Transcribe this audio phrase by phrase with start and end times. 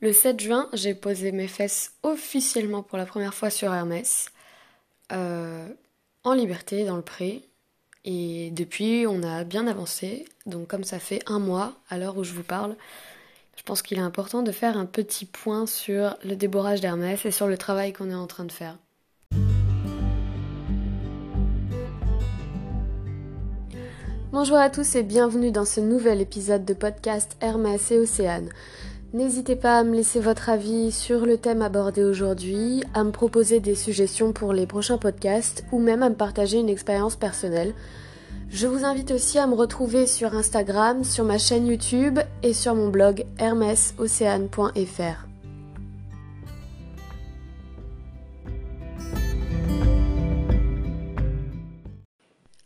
[0.00, 4.30] Le 7 juin, j'ai posé mes fesses officiellement pour la première fois sur Hermès,
[5.10, 5.66] euh,
[6.22, 7.42] en liberté, dans le pré.
[8.04, 10.24] Et depuis, on a bien avancé.
[10.46, 12.76] Donc comme ça fait un mois, à l'heure où je vous parle,
[13.56, 17.32] je pense qu'il est important de faire un petit point sur le déborrage d'Hermès et
[17.32, 18.78] sur le travail qu'on est en train de faire.
[24.30, 28.50] Bonjour à tous et bienvenue dans ce nouvel épisode de podcast Hermès et Océane.
[29.14, 33.58] N'hésitez pas à me laisser votre avis sur le thème abordé aujourd'hui, à me proposer
[33.58, 37.72] des suggestions pour les prochains podcasts ou même à me partager une expérience personnelle.
[38.50, 42.74] Je vous invite aussi à me retrouver sur Instagram, sur ma chaîne YouTube et sur
[42.74, 45.26] mon blog hermesocéane.fr.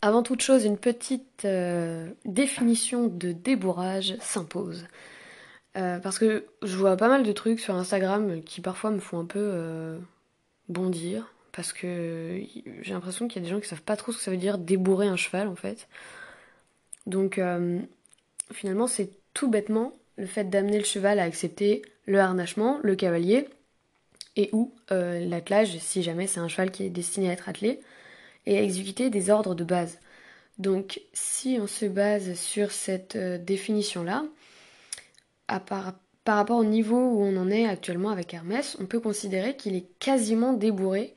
[0.01, 4.83] Avant toute chose, une petite euh, définition de débourrage s'impose.
[5.75, 9.19] Euh, parce que je vois pas mal de trucs sur Instagram qui parfois me font
[9.19, 9.97] un peu euh,
[10.69, 11.33] bondir.
[11.51, 12.41] Parce que
[12.81, 14.37] j'ai l'impression qu'il y a des gens qui savent pas trop ce que ça veut
[14.37, 15.87] dire débourrer un cheval en fait.
[17.05, 17.79] Donc euh,
[18.51, 23.47] finalement c'est tout bêtement le fait d'amener le cheval à accepter le harnachement, le cavalier
[24.35, 27.81] et ou l'attelage si jamais c'est un cheval qui est destiné à être attelé
[28.45, 29.99] et à exécuter des ordres de base.
[30.57, 34.23] Donc si on se base sur cette définition là,
[35.47, 35.93] par,
[36.25, 39.87] rapport au niveau où on en est actuellement avec Hermès, on peut considérer qu'il est
[39.99, 41.13] quasiment débourré,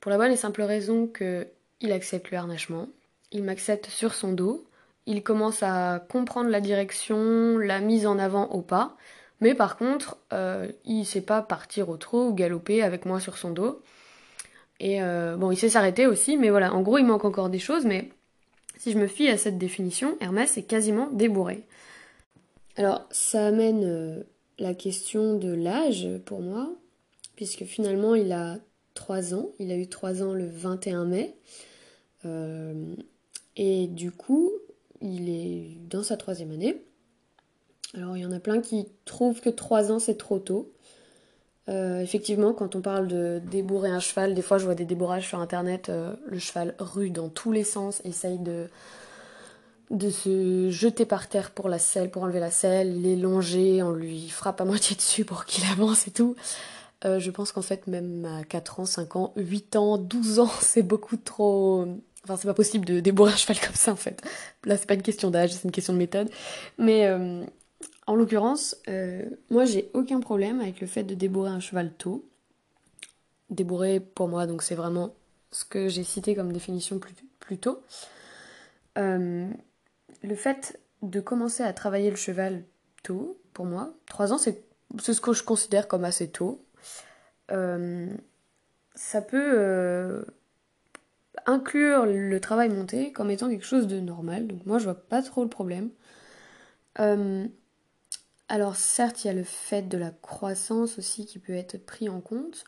[0.00, 2.88] pour la bonne et simple raison qu'il accepte le harnachement,
[3.32, 4.66] il m'accepte sur son dos,
[5.06, 8.96] il commence à comprendre la direction, la mise en avant au pas,
[9.40, 13.36] mais par contre, euh, il sait pas partir au trot ou galoper avec moi sur
[13.36, 13.82] son dos.
[14.80, 17.58] Et euh, bon, il sait s'arrêter aussi, mais voilà, en gros, il manque encore des
[17.58, 18.10] choses, mais
[18.76, 21.64] si je me fie à cette définition, Hermès est quasiment débourré.
[22.76, 24.22] Alors, ça amène euh,
[24.58, 26.74] la question de l'âge pour moi,
[27.36, 28.58] puisque finalement, il a
[28.94, 29.50] 3 ans.
[29.58, 31.36] Il a eu 3 ans le 21 mai.
[32.24, 32.94] Euh,
[33.56, 34.50] et du coup,
[35.00, 36.82] il est dans sa troisième année.
[37.94, 40.72] Alors, il y en a plein qui trouvent que 3 ans, c'est trop tôt.
[41.68, 45.28] Euh, effectivement, quand on parle de débourrer un cheval, des fois je vois des débourrages
[45.28, 45.90] sur internet,
[46.26, 48.68] le cheval rue dans tous les sens, essaye de,
[49.90, 54.28] de se jeter par terre pour la selle, pour enlever la selle, l'élonger, on lui
[54.28, 56.36] frappe à moitié dessus pour qu'il avance et tout.
[57.04, 60.50] Euh, je pense qu'en fait, même à 4 ans, 5 ans, 8 ans, 12 ans,
[60.60, 61.86] c'est beaucoup trop.
[62.24, 64.22] Enfin, c'est pas possible de débourrer un cheval comme ça en fait.
[64.64, 66.30] Là, c'est pas une question d'âge, c'est une question de méthode.
[66.78, 67.44] Mais euh,
[68.06, 72.24] en l'occurrence, euh, moi j'ai aucun problème avec le fait de débourrer un cheval tôt.
[73.50, 75.14] Débourrer pour moi, donc c'est vraiment
[75.50, 77.82] ce que j'ai cité comme définition plus, plus tôt
[80.22, 82.64] le fait de commencer à travailler le cheval
[83.02, 84.64] tôt, pour moi, 3 ans, c'est
[84.98, 86.64] ce que je considère comme assez tôt.
[87.50, 88.08] Euh,
[88.94, 90.24] ça peut euh,
[91.46, 94.46] inclure le travail monté comme étant quelque chose de normal.
[94.46, 95.90] Donc moi, je vois pas trop le problème.
[97.00, 97.46] Euh,
[98.48, 102.08] alors certes, il y a le fait de la croissance aussi qui peut être pris
[102.08, 102.64] en compte.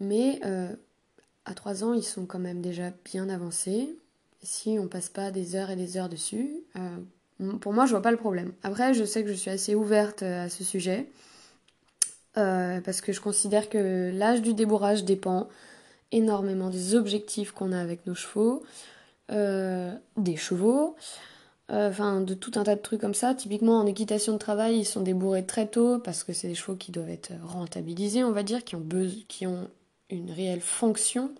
[0.00, 0.40] Mais
[1.44, 3.98] à 3 ans, ils sont quand même déjà bien avancés
[4.42, 8.02] si on passe pas des heures et des heures dessus, euh, pour moi, je vois
[8.02, 8.52] pas le problème.
[8.62, 11.06] Après, je sais que je suis assez ouverte euh, à ce sujet.
[12.36, 15.48] Euh, parce que je considère que l'âge du débourrage dépend
[16.12, 18.62] énormément des objectifs qu'on a avec nos chevaux,
[19.28, 20.96] des chevaux,
[21.68, 23.34] enfin de tout un tas de trucs comme ça.
[23.34, 26.76] Typiquement en équitation de travail, ils sont débourrés très tôt parce que c'est des chevaux
[26.76, 28.86] qui doivent être rentabilisés, on va dire, qui ont,
[29.26, 29.68] qui ont
[30.08, 31.32] une réelle fonction.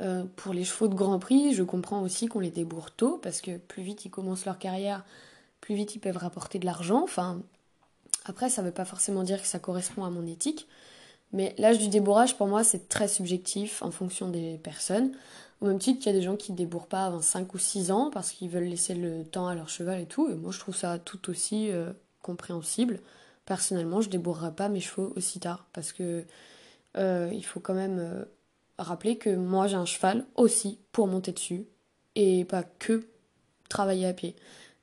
[0.00, 3.40] Euh, pour les chevaux de Grand Prix, je comprends aussi qu'on les débourre tôt, parce
[3.40, 5.04] que plus vite ils commencent leur carrière,
[5.60, 7.02] plus vite ils peuvent rapporter de l'argent.
[7.02, 7.42] Enfin,
[8.24, 10.68] après, ça ne veut pas forcément dire que ça correspond à mon éthique.
[11.32, 15.12] Mais l'âge du débourrage, pour moi, c'est très subjectif en fonction des personnes.
[15.60, 17.58] Au même titre qu'il y a des gens qui ne débourrent pas avant 5 ou
[17.58, 20.28] 6 ans parce qu'ils veulent laisser le temps à leur cheval et tout.
[20.30, 23.00] Et moi, je trouve ça tout aussi euh, compréhensible.
[23.44, 26.24] Personnellement, je ne débourrerai pas mes chevaux aussi tard parce que
[26.96, 28.24] euh, il faut quand même
[28.80, 31.66] rappeler que moi j'ai un cheval aussi pour monter dessus
[32.14, 33.06] et pas que
[33.68, 34.36] travailler à pied.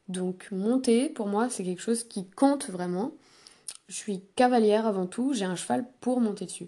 [0.07, 3.11] Donc monter pour moi c'est quelque chose qui compte vraiment.
[3.87, 6.67] Je suis cavalière avant tout, j'ai un cheval pour monter dessus.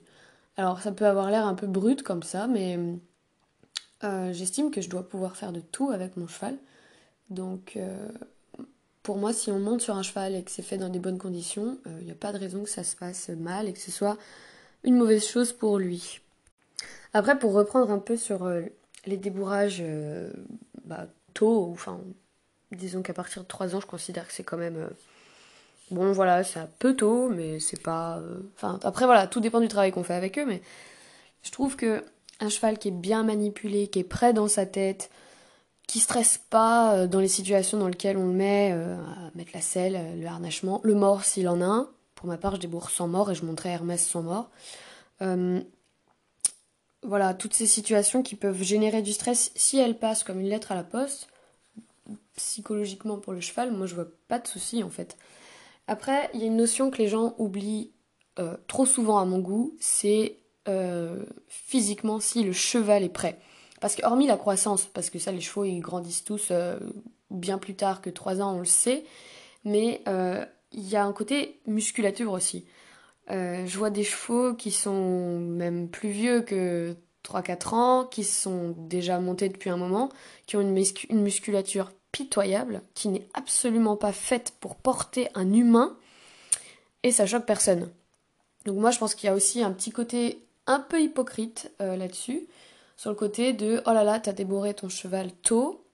[0.58, 2.78] Alors ça peut avoir l'air un peu brut comme ça, mais
[4.04, 6.58] euh, j'estime que je dois pouvoir faire de tout avec mon cheval.
[7.30, 8.10] Donc euh,
[9.04, 11.20] pour moi si on monte sur un cheval et que c'est fait dans des bonnes
[11.20, 13.80] conditions, il euh, n'y a pas de raison que ça se passe mal et que
[13.80, 14.18] ce soit
[14.84, 16.22] une mauvaise chose pour lui.
[17.14, 18.62] Après, pour reprendre un peu sur euh,
[19.06, 20.32] les débourrages euh,
[20.86, 22.00] bah, tôt, enfin,
[22.72, 24.90] disons qu'à partir de 3 ans, je considère que c'est quand même euh,
[25.92, 28.22] Bon, voilà, c'est un peu tôt, mais c'est pas.
[28.56, 30.62] Enfin, après, voilà, tout dépend du travail qu'on fait avec eux, mais
[31.42, 32.04] je trouve que
[32.40, 35.10] un cheval qui est bien manipulé, qui est prêt dans sa tête,
[35.88, 40.00] qui stresse pas dans les situations dans lesquelles on le met, à mettre la selle,
[40.20, 41.90] le harnachement, le mort s'il en a un.
[42.14, 44.52] Pour ma part, je débourre sans mort et je montrais Hermès sans mort.
[47.04, 50.72] Voilà, toutes ces situations qui peuvent générer du stress, si elles passent comme une lettre
[50.72, 51.30] à la poste,
[52.36, 55.18] psychologiquement pour le cheval, moi je vois pas de souci en fait.
[55.88, 57.92] Après, il y a une notion que les gens oublient
[58.38, 60.38] euh, trop souvent à mon goût, c'est
[60.68, 63.40] euh, physiquement si le cheval est prêt.
[63.82, 66.78] Parce que hormis la croissance, parce que ça les chevaux ils grandissent tous euh,
[67.32, 69.06] bien plus tard que 3 ans, on le sait,
[69.64, 70.02] mais
[70.72, 72.66] il y a un côté musculature aussi.
[73.32, 78.24] Euh, je vois des chevaux qui sont même plus vieux que trois quatre ans, qui
[78.24, 80.10] sont déjà montés depuis un moment,
[80.48, 85.96] qui ont une musculature pitoyable, qui n'est absolument pas faite pour porter un humain,
[87.04, 87.90] et ça choque personne.
[88.66, 91.96] Donc moi je pense qu'il y a aussi un petit côté un peu hypocrite euh,
[91.96, 92.48] là-dessus,
[92.98, 95.86] sur le côté de oh là là, t'as déboré ton cheval tôt.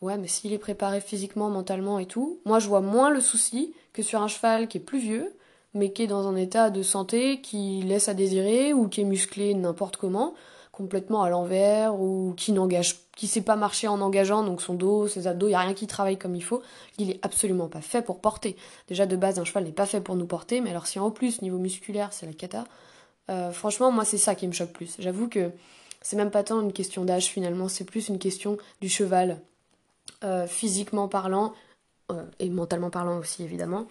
[0.00, 3.74] Ouais, mais s'il est préparé physiquement, mentalement et tout, moi je vois moins le souci
[3.92, 5.34] que sur un cheval qui est plus vieux,
[5.78, 9.04] mais qui est dans un état de santé qui laisse à désirer ou qui est
[9.04, 10.34] musclé n'importe comment,
[10.72, 15.08] complètement à l'envers ou qui n'engage, qui sait pas marcher en engageant, donc son dos,
[15.08, 16.62] ses abdos, il y a rien qui travaille comme il faut.
[16.98, 18.56] Il est absolument pas fait pour porter.
[18.88, 21.10] Déjà de base, un cheval n'est pas fait pour nous porter, mais alors si en
[21.10, 22.64] plus niveau musculaire c'est la cata,
[23.30, 24.96] euh, franchement moi c'est ça qui me choque plus.
[24.98, 25.50] J'avoue que
[26.02, 29.40] c'est même pas tant une question d'âge finalement, c'est plus une question du cheval,
[30.24, 31.52] euh, physiquement parlant
[32.10, 33.86] euh, et mentalement parlant aussi évidemment.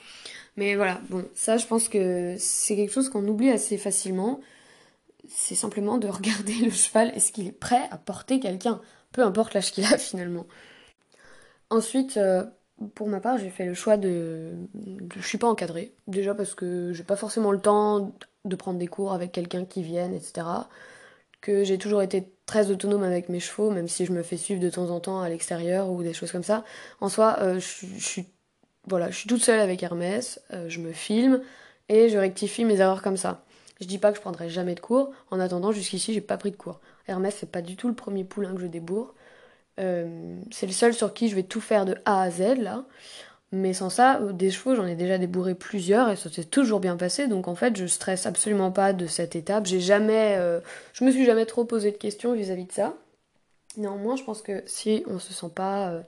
[0.58, 4.42] Mais voilà, bon, ça je pense que c'est quelque chose qu'on oublie assez facilement.
[5.30, 8.81] C'est simplement de regarder le cheval, est-ce qu'il est prêt à porter quelqu'un,
[9.14, 10.48] peu importe l'âge qu'il a finalement.
[11.69, 12.44] Ensuite, euh,
[12.96, 14.54] pour ma part, j'ai fait le choix de...
[14.74, 18.14] de- Je suis pas encadrée, déjà parce que j'ai pas forcément le temps
[18.46, 20.69] de prendre des cours avec quelqu'un qui vienne, etc.
[21.63, 24.69] J'ai toujours été très autonome avec mes chevaux, même si je me fais suivre de
[24.69, 26.63] temps en temps à l'extérieur ou des choses comme ça.
[27.01, 28.25] En soi, euh, je, suis
[28.88, 31.41] voilà, je toute seule avec Hermès, euh, je me filme
[31.89, 33.44] et je rectifie mes erreurs comme ça.
[33.81, 35.11] Je dis pas que je prendrai jamais de cours.
[35.29, 36.79] En attendant, jusqu'ici, j'ai pas pris de cours.
[37.07, 39.13] Hermès, c'est pas du tout le premier poulain que je débourre.
[39.79, 42.85] Euh, c'est le seul sur qui je vais tout faire de A à Z là.
[43.53, 46.79] Mais sans ça, euh, des chevaux, j'en ai déjà débourré plusieurs et ça s'est toujours
[46.81, 47.27] bien passé.
[47.27, 49.65] Donc en fait, je stresse absolument pas de cette étape.
[49.65, 50.59] J'ai jamais, euh,
[50.94, 52.94] je me suis jamais trop posé de questions vis-à-vis de ça.
[53.77, 56.01] Néanmoins, je pense que si on se sent pas euh,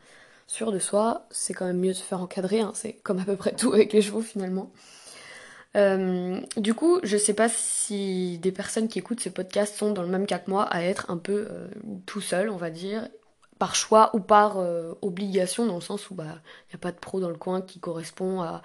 [0.47, 2.59] sûr de soi, c'est quand même mieux de se faire encadrer.
[2.59, 2.73] hein.
[2.75, 4.71] C'est comme à peu près tout avec les chevaux finalement.
[6.57, 10.09] Du coup, je sais pas si des personnes qui écoutent ce podcast sont dans le
[10.09, 11.47] même cas que moi, à être un peu
[12.05, 13.07] tout seul, on va dire,
[13.59, 16.41] par choix ou par euh, obligation, dans le sens où bah
[16.71, 18.63] y a pas de pro dans le coin qui correspond à,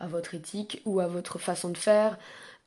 [0.00, 2.18] votre éthique ou à votre façon de faire.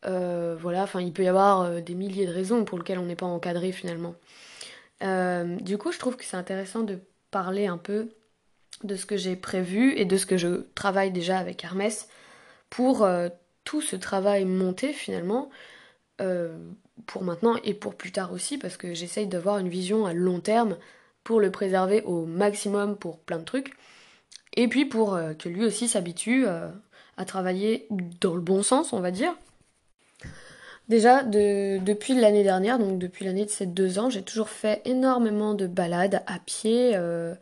[0.06, 3.06] Euh, voilà, enfin, il peut y avoir euh, des milliers de raisons pour lesquelles on
[3.06, 4.16] n'est pas encadré finalement.
[5.62, 8.10] Du coup, je trouve que c'est intéressant de parler un peu
[8.84, 12.08] de ce que j'ai prévu et de ce que je travaille déjà avec Hermès
[12.72, 13.08] pour
[13.64, 15.52] tout ce travail monté finalement
[17.06, 20.40] pour maintenant et pour plus tard aussi parce que j'essaye d'avoir une vision à long
[20.40, 20.78] terme
[21.28, 23.74] pour le préserver au maximum pour plein de trucs
[24.56, 26.70] et puis pour euh, que lui aussi s'habitue euh,
[27.18, 27.86] à travailler
[28.22, 29.36] dans le bon sens on va dire.
[30.88, 34.82] Déjà de- depuis l'année dernière, donc depuis l'année de ces deux ans, j'ai toujours fait
[34.86, 37.36] énormément de balades à pied euh,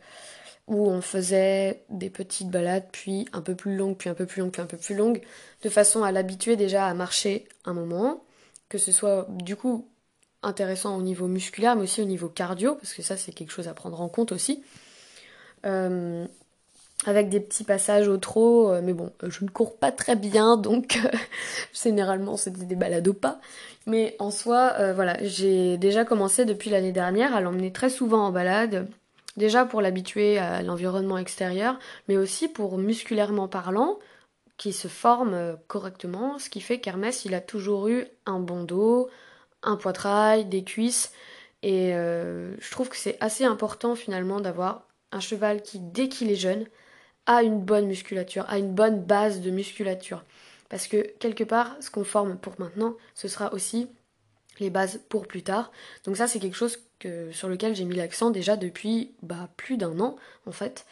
[0.66, 4.40] où on faisait des petites balades, puis un peu plus longues, puis un peu plus
[4.40, 5.20] longues, puis un peu plus longues,
[5.62, 8.24] de façon à l'habituer déjà à marcher un moment,
[8.68, 9.86] que ce soit du coup
[10.42, 13.68] intéressant au niveau musculaire, mais aussi au niveau cardio, parce que ça c'est quelque chose
[13.68, 14.62] à prendre en compte aussi.
[15.66, 16.26] Euh,
[17.04, 20.56] avec des petits passages au trot, euh, mais bon, je ne cours pas très bien,
[20.56, 21.16] donc euh,
[21.74, 23.40] généralement c'était des balades au pas.
[23.86, 28.32] Mais en soi, voilà, j'ai déjà commencé depuis l'année dernière à l'emmener très souvent en
[28.32, 28.88] balade,
[29.36, 31.78] déjà pour l'habituer à l'environnement extérieur,
[32.08, 34.00] mais aussi pour musculairement parlant,
[34.56, 39.08] qui se forme correctement, ce qui fait qu'Hermès, il a toujours eu un bon dos,
[39.66, 41.12] un poitrail, des cuisses,
[41.62, 46.30] et euh, je trouve que c'est assez important finalement d'avoir un cheval qui, dès qu'il
[46.30, 46.66] est jeune,
[47.26, 50.24] a une bonne musculature, a une bonne base de musculature.
[50.68, 53.88] Parce que quelque part, ce qu'on forme pour maintenant, ce sera aussi
[54.58, 55.70] les bases pour plus tard.
[56.04, 56.78] Donc ça, c'est quelque chose
[57.32, 60.86] sur lequel j'ai mis l'accent déjà depuis bah, plus d'un an, en fait.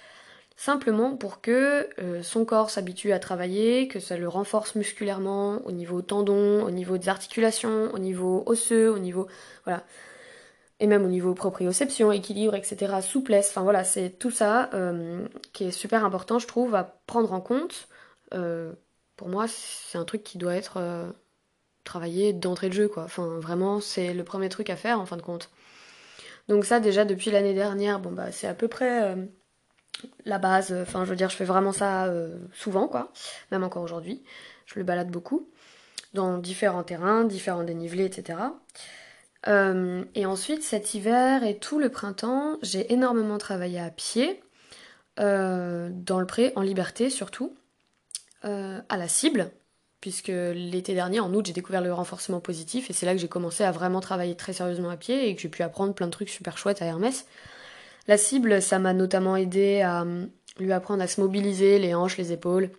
[0.57, 5.73] Simplement pour que euh, son corps s'habitue à travailler, que ça le renforce musculairement au
[5.73, 9.27] niveau tendon, au niveau des articulations, au niveau osseux, au niveau...
[9.65, 9.85] Voilà
[10.81, 15.65] et même au niveau proprioception, équilibre, etc., souplesse, enfin voilà, c'est tout ça euh, qui
[15.65, 17.89] est super important, je trouve, à prendre en compte,
[18.35, 18.73] euh,
[19.17, 21.15] pour moi, c'est un truc qui doit être
[21.85, 23.05] travaillé d'entrée de jeu, quoi.
[23.05, 25.51] Enfin, vraiment, c'est le premier truc à faire en fin de compte.
[26.49, 29.17] Donc ça, déjà, depuis l'année dernière, bon, bah, c'est à peu près
[30.25, 30.73] la base.
[30.83, 32.13] Enfin, je veux dire, je fais vraiment ça
[32.53, 33.13] souvent, quoi.
[33.51, 34.23] Même encore aujourd'hui.
[34.67, 35.49] Je le balade beaucoup
[36.15, 38.39] dans différents terrains, différents dénivelés, etc.
[39.49, 44.43] Euh, et ensuite, cet hiver et tout le printemps, j'ai énormément travaillé à pied,
[45.21, 47.55] euh, dans le pré, en liberté surtout,
[48.45, 49.51] euh, à la cible,
[50.01, 53.29] puisque l'été dernier, en août, j'ai découvert le renforcement positif, et c'est là que j'ai
[53.29, 56.13] commencé à vraiment travailler très sérieusement à pied, et que j'ai pu apprendre plein de
[56.13, 57.27] trucs super chouettes à Hermès.
[58.07, 60.05] La cible, ça m'a notamment aidé à
[60.59, 62.71] lui apprendre à se mobiliser, les hanches, les épaules,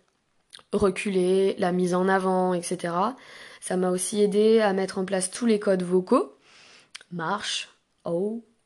[0.72, 2.94] reculer, la mise en avant, etc.
[3.60, 6.38] Ça m'a aussi aidé à mettre en place tous les codes vocaux,
[7.12, 7.70] marche,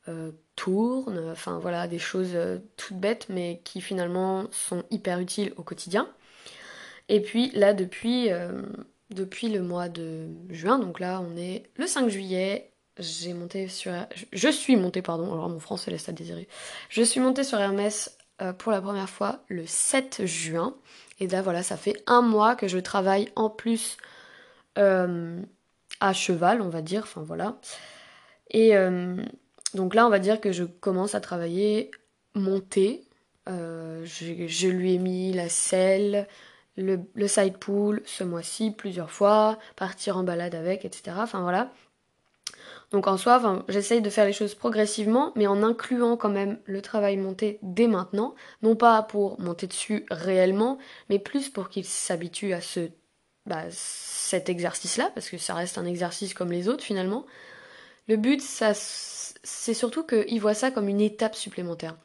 [0.10, 5.54] euh, tourne, enfin voilà, des choses euh, toutes bêtes mais qui finalement sont hyper utiles
[5.56, 6.10] au quotidien.
[7.08, 8.62] Et puis là, depuis, euh,
[9.10, 13.92] depuis le mois de juin, donc là on est le 5 juillet, j'ai monté sur...
[14.32, 16.48] Je suis montée, pardon, alors mon français laisse à désirer.
[16.90, 18.18] Je suis montée sur Hermès
[18.58, 20.76] pour la première fois le 7 juin.
[21.20, 23.98] Et là, voilà, ça fait un mois que je travaille en plus
[24.78, 25.42] euh,
[26.00, 27.02] à cheval, on va dire.
[27.04, 27.58] Enfin, voilà.
[28.52, 29.16] Et euh,
[29.74, 31.92] donc là, on va dire que je commence à travailler
[32.36, 33.06] monter.
[33.50, 36.28] Euh, je, lui ai mis la selle,
[36.78, 41.18] le, le side pool ce mois-ci plusieurs fois, partir en balade avec, etc.
[41.20, 41.72] Enfin voilà.
[42.92, 46.82] Donc en soi, j'essaye de faire les choses progressivement, mais en incluant quand même le
[46.82, 50.80] travail monté dès maintenant, non pas pour monter dessus réellement,
[51.10, 52.90] mais plus pour qu'il s'habitue à ce,
[53.46, 57.26] bah, cet exercice-là, parce que ça reste un exercice comme les autres finalement.
[58.08, 61.96] Le but, c'est surtout qu'il voit ça comme une étape supplémentaire.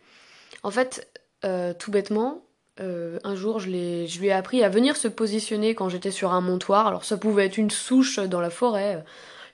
[0.62, 1.08] En fait,
[1.46, 2.44] euh, tout bêtement,
[2.80, 6.42] euh, un jour, je, lui ai appris à venir se positionner quand j'étais sur un
[6.42, 6.86] montoir.
[6.86, 9.02] Alors ça pouvait être une souche dans la forêt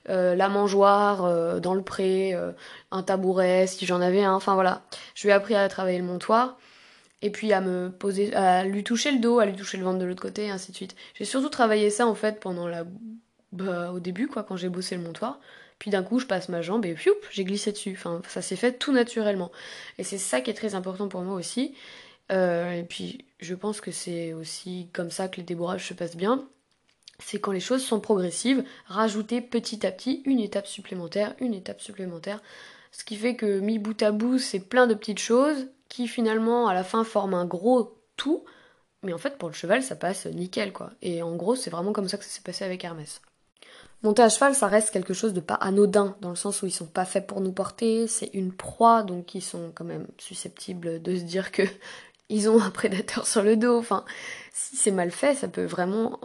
[0.09, 2.51] euh, la mangeoire euh, dans le pré, euh,
[2.89, 4.33] un tabouret si j'en avais un.
[4.33, 4.83] Enfin voilà,
[5.15, 6.57] je lui ai appris à travailler le montoir
[7.21, 9.99] et puis à me poser, à lui toucher le dos, à lui toucher le ventre
[9.99, 10.95] de l'autre côté, et ainsi de suite.
[11.13, 12.83] J'ai surtout travaillé ça en fait pendant la,
[13.51, 15.39] bah, au début quoi, quand j'ai bossé le montoir.
[15.77, 17.93] Puis d'un coup, je passe ma jambe et puis j'ai glissé dessus.
[17.97, 19.51] Enfin, ça s'est fait tout naturellement.
[19.97, 21.75] Et c'est ça qui est très important pour moi aussi.
[22.29, 26.47] et puis, je pense que c'est aussi comme ça que les débourrages se passent bien
[27.23, 31.81] c'est quand les choses sont progressives, rajouter petit à petit une étape supplémentaire, une étape
[31.81, 32.41] supplémentaire.
[32.91, 36.67] Ce qui fait que mis bout à bout, c'est plein de petites choses qui finalement
[36.67, 38.43] à la fin forment un gros tout.
[39.03, 40.91] Mais en fait, pour le cheval, ça passe nickel quoi.
[41.01, 43.21] Et en gros, c'est vraiment comme ça que ça s'est passé avec Hermès.
[44.03, 46.71] Monter à cheval, ça reste quelque chose de pas anodin, dans le sens où ils
[46.71, 51.01] sont pas faits pour nous porter, c'est une proie, donc ils sont quand même susceptibles
[51.03, 51.61] de se dire que
[52.29, 53.77] ils ont un prédateur sur le dos.
[53.77, 54.05] Enfin,
[54.53, 56.19] si c'est mal fait, ça peut vraiment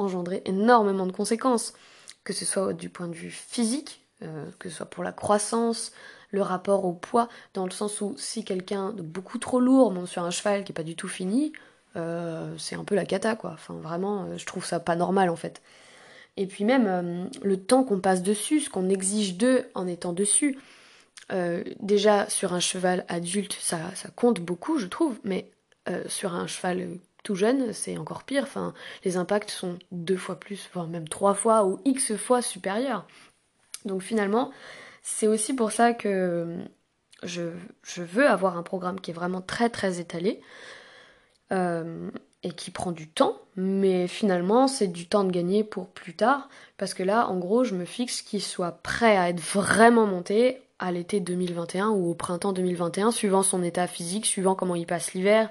[0.00, 1.74] engendrer énormément de conséquences,
[2.24, 5.92] que ce soit du point de vue physique, euh, que ce soit pour la croissance,
[6.30, 10.08] le rapport au poids, dans le sens où si quelqu'un de beaucoup trop lourd monte
[10.08, 11.52] sur un cheval qui est pas du tout fini,
[11.96, 13.52] euh, c'est un peu la cata quoi.
[13.54, 15.62] Enfin vraiment, euh, je trouve ça pas normal en fait.
[16.36, 20.58] Et puis même le temps qu'on passe dessus, ce qu'on exige d'eux en étant dessus.
[21.80, 25.50] déjà sur un cheval adulte, ça, ça compte beaucoup, je trouve, mais
[26.06, 28.44] sur un cheval tout jeune, c'est encore pire.
[28.44, 28.74] Enfin,
[29.04, 33.06] les impacts sont deux fois plus, voire même trois fois ou x fois supérieurs.
[33.84, 34.50] Donc finalement,
[35.02, 36.58] c'est aussi pour ça que
[37.22, 37.50] je,
[37.96, 40.40] veux avoir un programme qui est vraiment très très étalé
[41.52, 42.10] euh,
[42.42, 46.48] et qui prend du temps, mais finalement c'est du temps de gagner pour plus tard,
[46.76, 50.62] parce que là, en gros, je me fixe qu'il soit prêt à être vraiment monté
[50.78, 55.12] à l'été 2021 ou au printemps 2021, suivant son état physique, suivant comment il passe
[55.12, 55.50] l'hiver,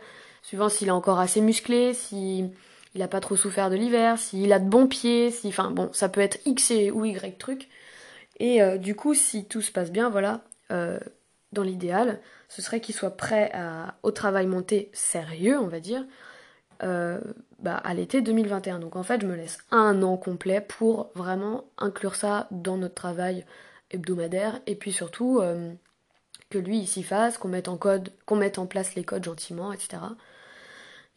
[0.50, 2.50] suivant s'il est encore assez musclé, s'il
[2.96, 6.10] n'a pas trop souffert de l'hiver, s'il a de bons pieds, si, enfin bon, ça
[6.10, 7.70] peut être X ou Y truc.
[8.40, 10.42] Et euh, du coup, si tout se passe bien, voilà,
[10.72, 11.00] euh,
[11.52, 13.52] dans l'idéal, ce serait qu'il soit prêt
[14.02, 16.04] au travail monté sérieux, on va dire,
[16.82, 17.20] euh,
[17.60, 18.80] bah, à l'été 2021.
[18.80, 22.96] Donc en fait, je me laisse un an complet pour vraiment inclure ça dans notre
[22.96, 23.46] travail
[23.92, 25.44] hebdomadaire et puis surtout
[26.50, 29.26] que lui il s'y fasse, qu'on mette en code, qu'on mette en place les codes
[29.26, 30.00] gentiment, etc.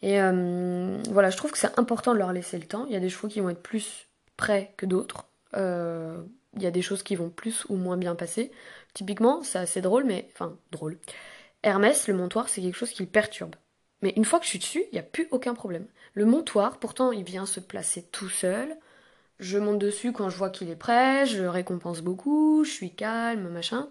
[0.03, 2.87] Et euh, voilà, je trouve que c'est important de leur laisser le temps.
[2.87, 5.27] Il y a des chevaux qui vont être plus prêts que d'autres.
[5.55, 6.23] Euh,
[6.57, 8.51] il y a des choses qui vont plus ou moins bien passer.
[8.95, 10.99] Typiquement, c'est assez drôle, mais enfin drôle.
[11.63, 13.55] Hermès, le montoir, c'est quelque chose qui le perturbe.
[14.03, 15.87] Mais une fois que je suis dessus, il n'y a plus aucun problème.
[16.15, 18.77] Le montoir, pourtant, il vient se placer tout seul.
[19.39, 23.49] Je monte dessus quand je vois qu'il est prêt, je récompense beaucoup, je suis calme,
[23.49, 23.89] machin.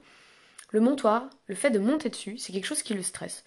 [0.71, 3.43] Le montoir, le fait de monter dessus, c'est quelque chose qui le stresse.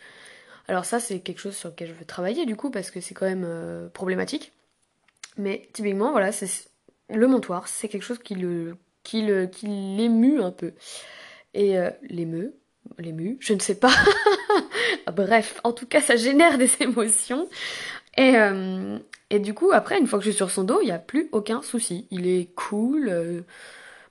[0.68, 3.14] Alors ça, c'est quelque chose sur lequel je veux travailler du coup, parce que c'est
[3.14, 4.52] quand même euh, problématique.
[5.36, 6.48] Mais typiquement, voilà, c'est
[7.10, 9.22] le montoir, c'est quelque chose qui le qui
[9.66, 10.72] l'émue un peu.
[11.52, 12.54] Et euh, l'émeut,
[12.98, 13.92] l'émue, je ne sais pas.
[15.12, 17.48] Bref, en tout cas, ça génère des émotions.
[18.16, 18.98] Et, euh,
[19.30, 20.98] et du coup, après, une fois que je suis sur son dos, il n'y a
[20.98, 22.06] plus aucun souci.
[22.10, 23.08] Il est cool.
[23.08, 23.42] Euh,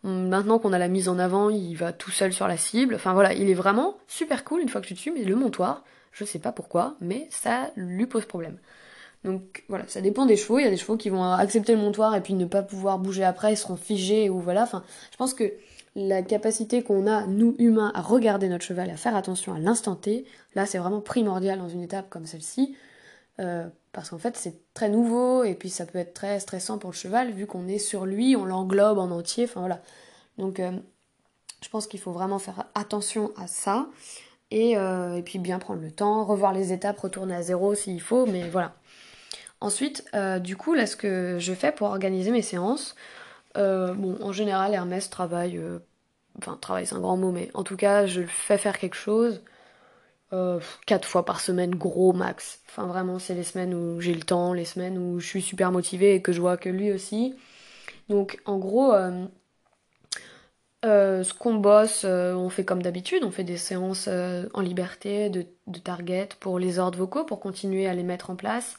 [0.03, 2.95] maintenant qu'on a la mise en avant, il va tout seul sur la cible.
[2.95, 5.11] Enfin voilà, il est vraiment super cool une fois que suis dessus.
[5.11, 5.83] Mais le montoir,
[6.13, 8.57] je sais pas pourquoi, mais ça lui pose problème.
[9.23, 10.59] Donc voilà, ça dépend des chevaux.
[10.59, 12.99] Il y a des chevaux qui vont accepter le montoir et puis ne pas pouvoir
[12.99, 14.63] bouger après, ils seront figés ou voilà.
[14.63, 15.53] Enfin, je pense que
[15.95, 19.59] la capacité qu'on a, nous humains, à regarder notre cheval et à faire attention à
[19.59, 22.75] l'instant T, là c'est vraiment primordial dans une étape comme celle-ci.
[23.39, 26.91] Euh, parce qu'en fait c'est très nouveau et puis ça peut être très stressant pour
[26.91, 29.81] le cheval vu qu'on est sur lui, on l'englobe en entier, enfin voilà.
[30.37, 30.71] Donc euh,
[31.61, 33.87] je pense qu'il faut vraiment faire attention à ça
[34.53, 37.99] et, euh, et, puis bien prendre le temps, revoir les étapes, retourner à zéro s'il
[37.99, 38.75] faut, mais voilà.
[39.61, 42.95] Ensuite, euh, du coup, là, ce que je fais pour organiser mes séances,
[43.57, 45.59] euh, bon, en général, Hermès travaille,
[46.37, 49.41] enfin, travaille, c'est un grand mot, mais en tout cas, je fais faire quelque chose
[50.87, 52.61] quatre fois par semaine, gros max.
[52.67, 55.71] Enfin, vraiment, c'est les semaines où j'ai le temps, les semaines où je suis super
[55.71, 57.35] motivée et que je vois que lui aussi.
[58.09, 58.93] Donc, en gros,
[60.83, 65.79] ce qu'on bosse, on fait comme d'habitude, on fait des séances en liberté de, de
[65.79, 68.77] target pour les ordres vocaux, pour continuer à les mettre en place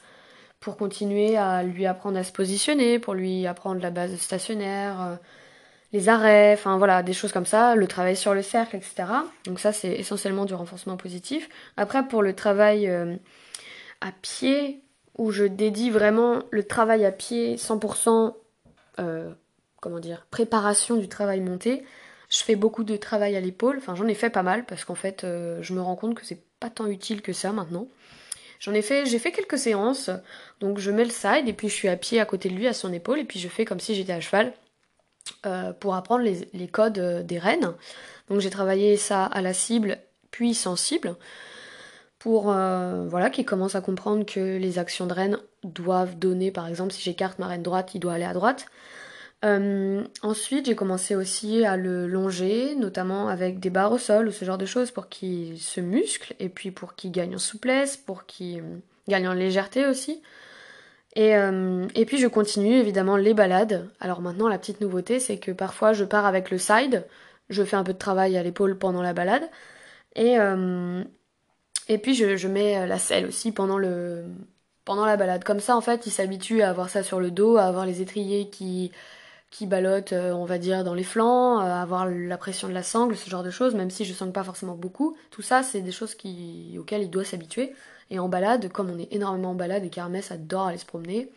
[0.65, 5.17] pour continuer à lui apprendre à se positionner, pour lui apprendre la base stationnaire, euh,
[5.93, 9.05] les arrêts, enfin voilà, des choses comme ça, le travail sur le cercle, etc.
[9.45, 11.51] Donc ça, c'est essentiellement du renforcement positif.
[11.77, 13.15] Après, pour le travail euh,
[14.01, 14.83] à pied,
[15.19, 18.35] où je dédie vraiment le travail à pied 100%,
[19.01, 19.35] euh,
[19.85, 21.85] comment dire, préparation du travail monté,
[22.31, 24.95] je fais beaucoup de travail à l'épaule, enfin j'en ai fait pas mal, parce qu'en
[24.95, 27.89] fait, je me rends compte que c'est pas tant utile que ça maintenant.
[28.65, 30.11] J'en ai fait, j'ai fait quelques séances.
[30.61, 32.67] Donc je mets le side et puis je suis à pied à côté de lui,
[32.67, 34.55] à son épaule, et puis je fais comme si j'étais à cheval
[35.45, 37.75] euh, pour apprendre les, codes euh, des rênes.
[38.29, 39.99] Donc j'ai travaillé ça à la cible,
[40.31, 41.17] puis sans cible,
[42.19, 46.67] pour euh, voilà qu'il commence à comprendre que les actions de reine doivent donner, par
[46.67, 48.65] exemple, si j'écarte ma reine droite, il doit aller à droite.
[49.45, 54.33] Euh, ensuite, j'ai commencé aussi à le longer, notamment avec des barres au sol ou
[54.33, 57.97] ce genre de choses pour qu'il se muscle et puis pour qu'il gagne en souplesse,
[57.97, 58.65] pour qu'il
[59.09, 60.23] gagne en légèreté aussi.
[61.17, 63.89] Et, euh, et, puis je continue évidemment les balades.
[64.01, 67.07] Alors maintenant, la petite nouveauté, c'est que parfois je pars avec le side,
[67.51, 69.49] je fais un peu de travail à l'épaule pendant la balade,
[70.17, 71.05] et, euh,
[71.89, 74.25] et puis je, je, mets la selle aussi pendant, le,
[74.85, 75.45] pendant la balade.
[75.45, 78.03] Comme ça, en fait, il s'habitue à avoir ça sur le dos, à avoir les
[78.03, 78.93] étriers qui
[79.55, 82.83] qui ballotte, euh, on va dire, dans les flancs, euh, avoir la pression de la
[82.83, 85.17] sangle, ce genre de choses, même si je sangle pas forcément beaucoup.
[85.31, 86.17] Tout ça, c'est des choses
[86.77, 87.73] auxquelles il doit s'habituer.
[88.11, 91.31] Et en balade, comme on est énormément en balade et qu'Hermès adore aller se promener,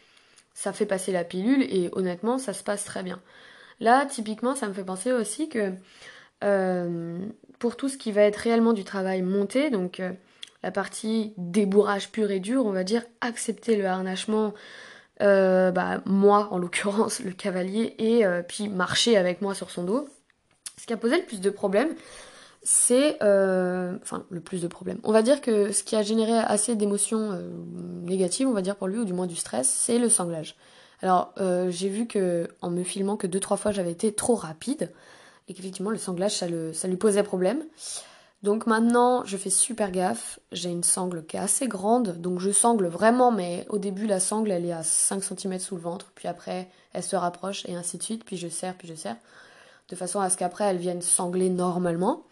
[0.55, 3.21] ça fait passer la pilule et honnêtement, ça se passe très bien.
[3.79, 5.73] Là, typiquement, ça me fait penser aussi que
[6.43, 7.19] euh,
[7.59, 10.01] pour tout ce qui va être réellement du travail monté, donc
[10.63, 14.55] la partie débourrage pur et dur, on va dire accepter le harnachement,
[15.21, 19.83] euh, bah, moi en l'occurrence le cavalier et euh, puis marcher avec moi sur son
[19.83, 20.07] dos.
[20.79, 21.89] Ce qui a posé le plus de problèmes,
[22.61, 24.99] c'est euh, enfin le plus de problèmes.
[25.03, 27.39] On va dire que ce qui a généré assez d'émotions
[28.03, 30.55] négatives, on va dire pour lui ou du moins du stress, c'est le sanglage.
[31.01, 31.33] Alors
[31.69, 34.91] j'ai vu que en me filmant que deux trois fois j'avais été trop rapide
[35.47, 37.63] et qu'effectivement le sanglage ça, le, ça lui posait problème.
[38.47, 40.39] Donc maintenant, je fais super gaffe.
[40.53, 44.21] J'ai une sangle qui est assez grande, donc je sangle vraiment, mais au début, la
[44.21, 47.75] sangle, elle est à 5 cm sous le ventre, puis après, elle se rapproche, et
[47.75, 49.17] ainsi de suite, puis je serre, puis je serre,
[49.89, 52.23] de façon à ce qu'après, elle vienne sangler normalement.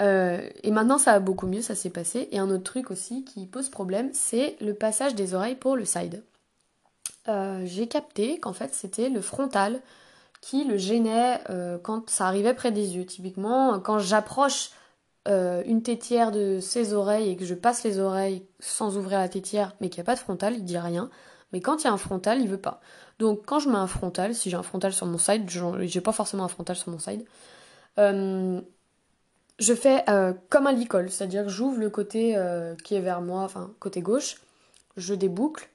[0.00, 2.28] Euh, et maintenant, ça va beaucoup mieux, ça s'est passé.
[2.30, 5.84] Et un autre truc aussi qui pose problème, c'est le passage des oreilles pour le
[5.84, 6.22] side.
[7.26, 9.80] Euh, j'ai capté qu'en fait, c'était le frontal
[10.40, 13.04] qui le gênait euh, quand ça arrivait près des yeux.
[13.04, 14.70] Typiquement, quand j'approche
[15.26, 19.28] euh, une tétière de ses oreilles et que je passe les oreilles sans ouvrir la
[19.28, 21.10] tétière, mais qu'il n'y a pas de frontal, il dit rien.
[21.52, 22.80] Mais quand il y a un frontal, il veut pas.
[23.18, 25.48] Donc quand je mets un frontal, si j'ai un frontal sur mon side,
[25.82, 27.24] j'ai pas forcément un frontal sur mon side,
[27.98, 28.60] euh,
[29.58, 32.36] je fais euh, comme un licol, c'est-à-dire que j'ouvre le côté
[32.84, 34.42] qui est vers moi, enfin côté gauche,
[34.96, 35.68] je déboucle,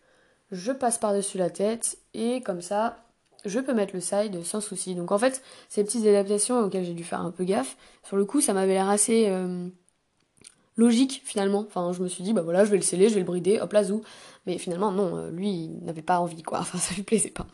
[0.51, 2.97] je passe par-dessus la tête et comme ça,
[3.45, 4.95] je peux mettre le side sans souci.
[4.95, 8.25] Donc en fait, ces petites adaptations auxquelles j'ai dû faire un peu gaffe, sur le
[8.25, 9.67] coup, ça m'avait l'air assez euh,
[10.77, 11.65] logique finalement.
[11.67, 13.59] Enfin, je me suis dit, bah voilà, je vais le sceller, je vais le brider,
[13.59, 14.01] hop là, zou.
[14.45, 16.59] Mais finalement, non, euh, lui, il n'avait pas envie, quoi.
[16.61, 17.45] Enfin, ça lui plaisait pas.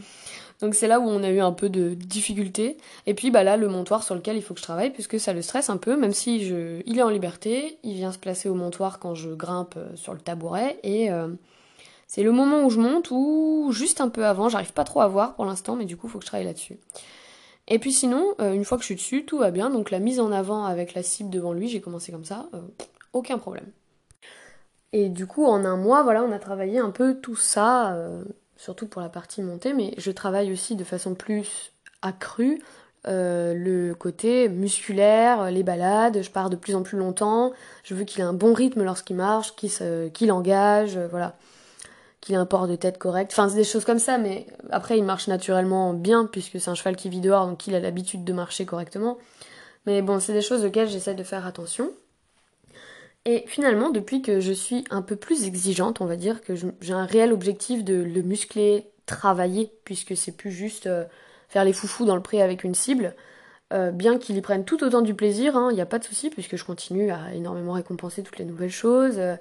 [0.61, 2.77] Donc c'est là où on a eu un peu de difficulté.
[3.07, 5.33] Et puis bah là, le montoir sur lequel il faut que je travaille, puisque ça
[5.33, 6.81] le stresse un peu, même si je...
[6.85, 10.13] il est en liberté, il vient se placer au montoir quand je grimpe euh, sur
[10.13, 11.09] le tabouret, et
[12.07, 15.07] C'est le moment où je monte ou juste un peu avant, j'arrive pas trop à
[15.07, 16.77] voir pour l'instant, mais du coup, il faut que je travaille là-dessus.
[17.67, 19.69] Et puis sinon, euh, une fois que je suis dessus, tout va bien.
[19.69, 22.61] Donc la mise en avant avec la cible devant lui, j'ai commencé comme ça, euh,
[23.13, 23.65] aucun problème.
[24.93, 28.23] Et du coup, en un mois, voilà, on a travaillé un peu tout ça, euh,
[28.55, 32.61] surtout pour la partie montée, mais je travaille aussi de façon plus accrue
[33.07, 38.21] le côté musculaire, les balades, je pars de plus en plus longtemps, je veux qu'il
[38.21, 41.35] ait un bon rythme lorsqu'il marche, qu'il engage, voilà
[42.25, 43.31] qu'il ait un port de tête correct.
[43.31, 46.75] Enfin, c'est des choses comme ça, mais après, il marche naturellement bien, puisque c'est un
[46.75, 49.17] cheval qui vit dehors, donc il a l'habitude de marcher correctement.
[49.85, 51.91] Mais bon, c'est des choses auxquelles j'essaie de faire attention.
[53.25, 56.93] Et finalement, depuis que je suis un peu plus exigeante, on va dire, que j'ai
[56.93, 61.05] un réel objectif de le muscler, travailler, puisque c'est plus juste euh,
[61.47, 63.13] faire les foufous dans le pré avec une cible,
[63.73, 66.03] euh, bien qu'il y prenne tout autant du plaisir, il hein, n'y a pas de
[66.03, 69.35] souci, puisque je continue à énormément récompenser toutes les nouvelles choses, euh,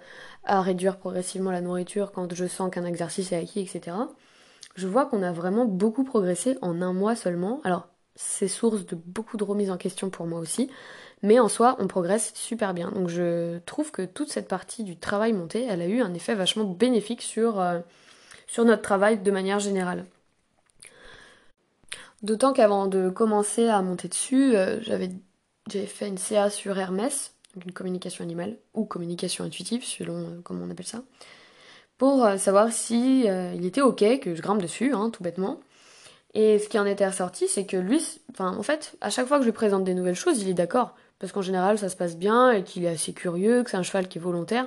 [0.45, 3.97] à réduire progressivement la nourriture quand je sens qu'un exercice est acquis, etc.
[4.77, 7.61] Je vois qu'on a vraiment beaucoup progressé en un mois seulement.
[7.65, 10.71] Alors, c'est source de beaucoup de remises en question pour moi aussi,
[11.23, 12.91] mais en soi, on progresse super bien.
[12.91, 16.35] Donc, je trouve que toute cette partie du travail monté, elle a eu un effet
[16.35, 17.81] vachement bénéfique sur, euh,
[18.59, 20.05] notre travail de manière générale.
[22.23, 25.11] D'autant qu'avant de commencer à monter dessus, euh, j'avais
[25.87, 27.34] fait une CA sur Hermès,
[27.65, 31.03] une communication animale, ou communication intuitive, selon euh, comment on appelle ça,
[31.99, 35.61] pour euh, savoir si il était ok que je grimpe dessus, hein, tout bêtement.
[36.35, 38.03] Et ce qui en était ressorti, c'est que lui,
[38.39, 40.97] en fait, à chaque fois que je lui présente des nouvelles choses, il est d'accord.
[41.21, 43.85] Parce qu'en général, ça se passe bien et qu'il est assez curieux, que c'est un
[43.85, 44.67] cheval qui est volontaire.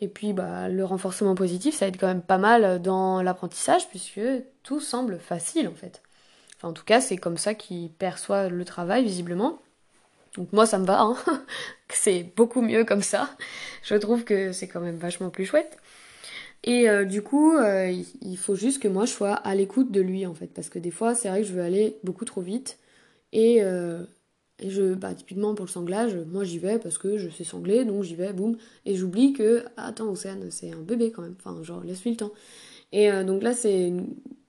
[0.00, 4.20] Et puis, bah, le renforcement positif, ça aide quand même pas mal dans l'apprentissage, puisque
[4.62, 6.02] tout semble facile en fait
[6.62, 9.60] en tout cas, c'est comme ça qu'il perçoit le travail, visiblement.
[10.36, 11.16] Donc moi, ça me va, hein.
[11.90, 13.30] c'est beaucoup mieux comme ça.
[13.82, 15.78] Je trouve que c'est quand même vachement plus chouette.
[16.64, 20.00] Et euh, du coup, euh, il faut juste que moi, je sois à l'écoute de
[20.00, 20.46] lui, en fait.
[20.46, 22.78] Parce que des fois, c'est vrai que je veux aller beaucoup trop vite.
[23.32, 24.04] Et, euh,
[24.64, 28.04] je, bah, typiquement pour le sanglage, moi, j'y vais parce que je sais sangler, donc
[28.04, 28.56] j'y vais, boum.
[28.86, 31.34] Et j'oublie que, attends, Océane, c'est un bébé quand même.
[31.44, 32.32] Enfin, genre, laisse-lui le temps.
[32.92, 33.92] Et donc là, c'est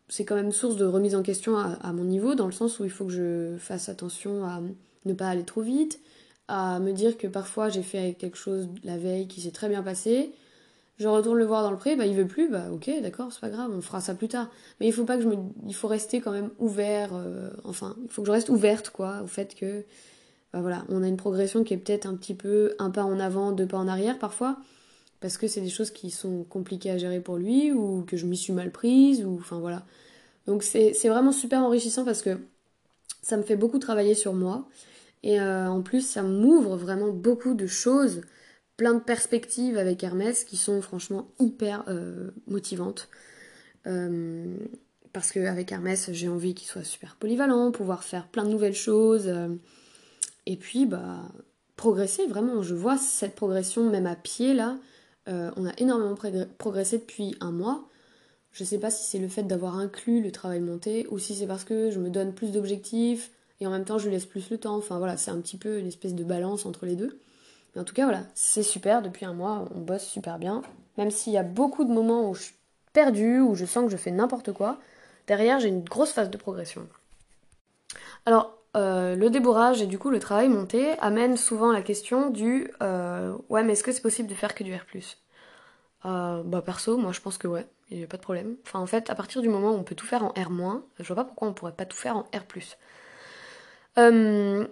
[0.10, 2.84] c'est quand même source de remise en question à, mon niveau, dans le sens où
[2.84, 4.62] il faut que je fasse attention à
[5.06, 6.00] ne pas aller trop vite,
[6.48, 9.84] à me dire que parfois j'ai fait quelque chose la veille qui s'est très bien
[9.84, 10.32] passé,
[11.00, 13.42] je retourne le voir dans le pré, bah il veut plus, bah ok, d'accord, c'est
[13.42, 14.50] pas grave, on fera ça plus tard.
[14.80, 15.36] Mais il faut pas que je me,
[15.68, 19.22] il faut rester quand même ouvert, euh, enfin, il faut que je reste ouverte quoi,
[19.24, 19.84] au fait que,
[20.54, 23.20] bah voilà, on a une progression qui est peut-être un petit peu un pas en
[23.20, 24.58] avant, deux pas en arrière parfois,
[25.20, 28.26] parce que c'est des choses qui sont compliquées à gérer pour lui ou que je
[28.28, 29.84] m'y suis mal prise ou, enfin voilà.
[30.46, 32.38] Donc c'est vraiment super enrichissant parce que
[33.22, 34.68] ça me fait beaucoup travailler sur moi.
[35.24, 38.22] Et euh, en plus, ça m'ouvre vraiment beaucoup de choses,
[38.76, 43.10] plein de perspectives avec Hermès qui sont franchement hyper euh, motivantes.
[43.88, 44.56] Euh,
[45.14, 49.32] parce qu'avec Hermès, j'ai envie qu'il soit super polyvalent, pouvoir faire plein de nouvelles choses.
[50.46, 51.22] et puis, bah,
[51.76, 52.62] progresser, vraiment.
[52.62, 54.78] Je vois cette progression même à pied là.
[55.28, 56.16] on a énormément
[56.58, 57.88] progressé depuis un mois.
[58.52, 61.48] Je sais pas si c'est le fait d'avoir inclus le travail monté ou si c'est
[61.48, 64.50] parce que je me donne plus d'objectifs et en même temps je lui laisse plus
[64.50, 64.76] le temps.
[64.76, 67.20] Enfin voilà, c'est un petit peu une espèce de balance entre les deux.
[67.76, 69.02] Mais en tout cas, voilà, c'est super.
[69.02, 70.62] Depuis un mois, on bosse super bien.
[70.98, 72.56] Même s'il y a beaucoup de moments où je suis
[72.94, 74.78] perdue, où je sens que je fais n'importe quoi,
[75.28, 76.88] derrière j'ai une grosse phase de progression.
[78.26, 82.72] Alors, euh, le débourrage et du coup le travail monté amène souvent la question du
[82.82, 84.84] euh, ouais, mais est-ce que c'est possible de faire que du R
[86.06, 88.56] euh, Bah, perso, moi je pense que ouais il n'y a pas de problème.
[88.66, 91.06] Enfin, en fait, à partir du moment où on peut tout faire en R-, je
[91.06, 92.44] vois pas pourquoi on pourrait pas tout faire en R+.
[93.98, 94.68] Euh,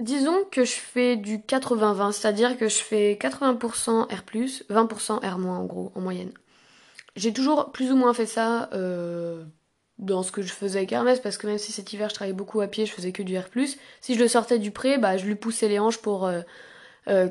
[0.00, 4.22] disons que je fais du 80-20, c'est-à-dire que je fais 80% R+,
[4.70, 6.32] 20% R- en gros, en moyenne.
[7.16, 9.44] J'ai toujours plus ou moins fait ça euh,
[9.98, 12.34] dans ce que je faisais avec Hermès, parce que même si cet hiver je travaillais
[12.36, 13.44] beaucoup à pied, je faisais que du R+.
[14.00, 16.26] Si je le sortais du pré, bah, je lui poussais les hanches pour...
[16.26, 16.42] Euh,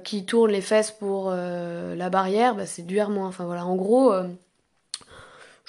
[0.06, 3.10] qui tourne les fesses pour la barrière, bah, c'est du R-.
[3.20, 4.14] Enfin voilà, en gros,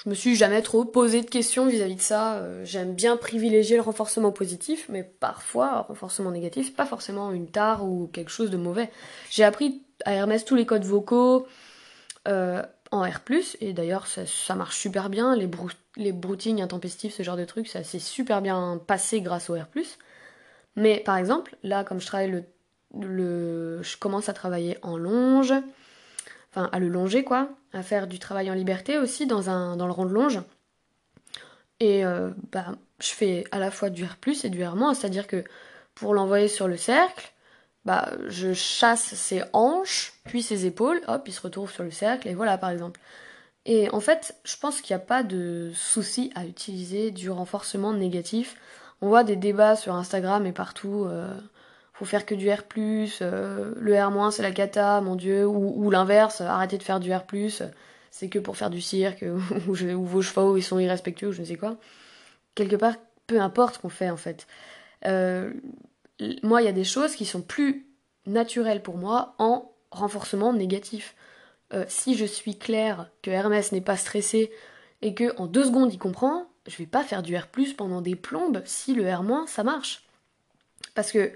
[0.07, 2.35] je me suis jamais trop posé de questions vis-à-vis de ça.
[2.35, 7.83] Euh, j'aime bien privilégier le renforcement positif, mais parfois, renforcement négatif, pas forcément une tare
[7.83, 8.89] ou quelque chose de mauvais.
[9.29, 11.45] J'ai appris à Hermès tous les codes vocaux
[12.29, 13.19] euh, en R+,
[13.59, 15.35] et d'ailleurs ça, marche super bien.
[15.35, 15.49] Les,
[15.97, 19.65] les broutings intempestifs, ce genre de trucs, ça s'est super bien passé grâce au R+.
[20.77, 22.45] Mais par exemple, là, comme je travaille le,
[22.97, 25.53] le je commence à travailler en longe,
[26.65, 29.91] à le longer quoi, à faire du travail en liberté aussi dans, un, dans le
[29.91, 30.41] rond de longe.
[31.79, 35.43] Et euh, bah, je fais à la fois du R+, et du R-, c'est-à-dire que
[35.93, 37.31] pour l'envoyer sur le cercle,
[37.85, 42.27] bah, je chasse ses hanches, puis ses épaules, hop, il se retrouve sur le cercle,
[42.27, 42.99] et voilà par exemple.
[43.65, 47.93] Et en fait, je pense qu'il n'y a pas de souci à utiliser du renforcement
[47.93, 48.55] négatif.
[49.01, 51.05] On voit des débats sur Instagram et partout.
[51.05, 51.37] Euh,
[51.97, 52.61] faut faire que du R+,
[53.21, 57.23] euh, le R- c'est la cata, mon dieu, ou, l'inverse, arrêtez de faire du R+,
[58.11, 59.25] c'est que pour faire du cirque,
[59.67, 59.73] ou,
[60.05, 61.77] vos chevaux ils sont irrespectueux, je ne sais quoi.
[62.53, 62.93] Quelque part,
[63.25, 64.45] peu importe ce qu'on fait en fait.
[65.05, 65.51] Euh,
[66.43, 67.87] moi, il y a des choses qui sont plus
[68.27, 71.15] naturelles pour moi en renforcement négatif.
[71.73, 74.51] Euh, si je suis claire que Hermès n'est pas stressé
[75.01, 78.15] et que en deux secondes il comprend, je vais pas faire du R+ pendant des
[78.15, 80.03] plombes si le R- ça marche.
[80.93, 81.31] Parce que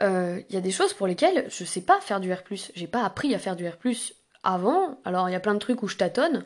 [0.00, 2.38] il euh, y a des choses pour lesquelles je sais pas faire du R+.
[2.74, 3.74] J'ai pas appris à faire du R+,
[4.42, 5.00] avant.
[5.04, 6.44] Alors il y a plein de trucs où je tâtonne,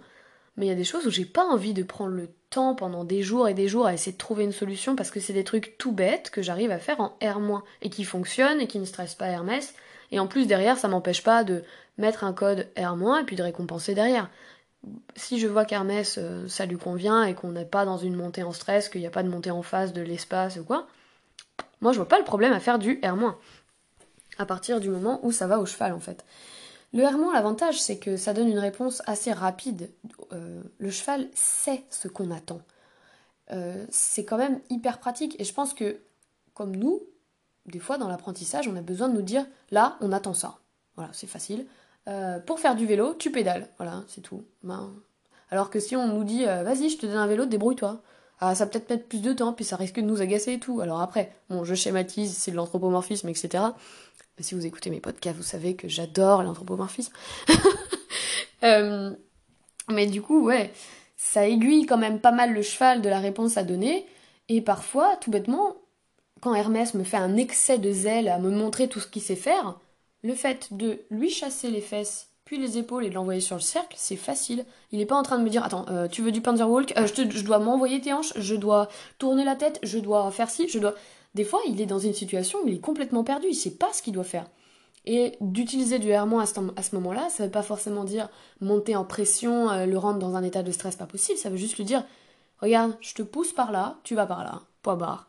[0.56, 3.04] mais il y a des choses où j'ai pas envie de prendre le temps pendant
[3.04, 5.44] des jours et des jours à essayer de trouver une solution parce que c'est des
[5.44, 8.84] trucs tout bêtes que j'arrive à faire en R- et qui fonctionnent et qui ne
[8.84, 9.74] stressent pas Hermès.
[10.10, 11.62] Et en plus derrière, ça m'empêche pas de
[11.98, 14.30] mettre un code R- et puis de récompenser derrière.
[15.14, 18.42] Si je vois qu'Hermès euh, ça lui convient et qu'on n'est pas dans une montée
[18.42, 20.86] en stress, qu'il n'y a pas de montée en phase de l'espace ou quoi,
[21.82, 23.36] moi, je vois pas le problème à faire du R-,
[24.38, 26.24] à partir du moment où ça va au cheval, en fait.
[26.92, 29.90] Le R-, l'avantage, c'est que ça donne une réponse assez rapide.
[30.32, 32.60] Euh, le cheval sait ce qu'on attend.
[33.50, 35.38] Euh, c'est quand même hyper pratique.
[35.40, 36.00] Et je pense que,
[36.54, 37.02] comme nous,
[37.66, 40.58] des fois dans l'apprentissage, on a besoin de nous dire là, on attend ça.
[40.94, 41.66] Voilà, c'est facile.
[42.08, 43.68] Euh, pour faire du vélo, tu pédales.
[43.78, 44.44] Voilà, c'est tout.
[44.62, 44.92] Ben,
[45.50, 48.02] alors que si on nous dit vas-y, je te donne un vélo, débrouille-toi.
[48.44, 50.80] Ah, ça peut-être mettre plus de temps, puis ça risque de nous agacer et tout.
[50.80, 53.62] Alors après, bon, je schématise, c'est de l'anthropomorphisme, etc.
[54.36, 57.12] Mais si vous écoutez mes podcasts, vous savez que j'adore l'anthropomorphisme.
[58.64, 59.10] Euh,
[59.88, 60.72] mais du coup, ouais,
[61.16, 64.06] ça aiguille quand même pas mal le cheval de la réponse à donner.
[64.48, 65.74] Et parfois, tout bêtement,
[66.40, 69.34] quand Hermès me fait un excès de zèle à me montrer tout ce qu'il sait
[69.34, 69.80] faire,
[70.22, 73.94] le fait de lui chasser les fesses les épaules et de l'envoyer sur le cercle,
[73.96, 74.64] c'est facile.
[74.90, 77.06] Il n'est pas en train de me dire Attends, euh, tu veux du Panzerwalk euh,
[77.06, 78.88] je, je dois m'envoyer tes hanches, je dois
[79.18, 80.94] tourner la tête, je dois faire ci, je dois.
[81.34, 83.92] Des fois, il est dans une situation où il est complètement perdu, il sait pas
[83.92, 84.46] ce qu'il doit faire.
[85.04, 86.40] Et d'utiliser du R-
[86.76, 88.28] à ce, moment-là, ça veut pas forcément dire
[88.60, 91.56] monter en pression, euh, le rendre dans un état de stress pas possible, ça veut
[91.56, 92.04] juste lui dire
[92.60, 95.26] Regarde, je te pousse par là, tu vas par là, point barre.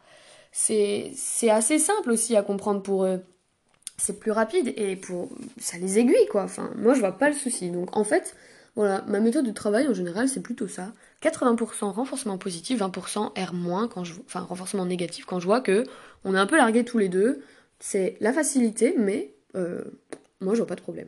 [0.51, 1.15] C'est
[1.49, 3.21] assez simple aussi à comprendre pour eux
[3.97, 5.29] c'est plus rapide et pour
[5.59, 6.43] ça les aiguille quoi.
[6.43, 7.69] Enfin, moi je vois pas le souci.
[7.69, 8.35] Donc en fait,
[8.75, 10.93] voilà, ma méthode de travail en général, c'est plutôt ça.
[11.21, 15.85] 80% renforcement positif, 20% R- quand je enfin renforcement négatif quand je vois que
[16.25, 17.41] on est un peu largués tous les deux.
[17.79, 19.83] C'est la facilité, mais euh,
[20.41, 21.07] moi je vois pas de problème.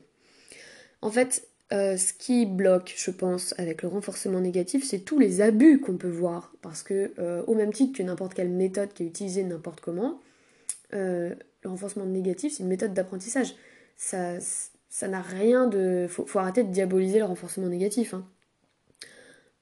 [1.02, 5.42] En fait, euh, ce qui bloque, je pense, avec le renforcement négatif, c'est tous les
[5.42, 6.52] abus qu'on peut voir.
[6.62, 10.20] Parce que, euh, au même titre que n'importe quelle méthode qui est utilisée n'importe comment,
[11.66, 13.56] le renforcement négatif, c'est une méthode d'apprentissage.
[13.98, 14.38] Ça,
[15.08, 16.08] n'a rien de.
[16.10, 18.14] Faut, faut arrêter de diaboliser le renforcement négatif.
[18.14, 18.26] Hein.